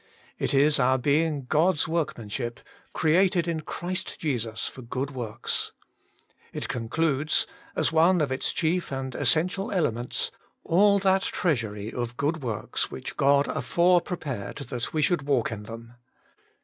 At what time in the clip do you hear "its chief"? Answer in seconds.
8.31-8.91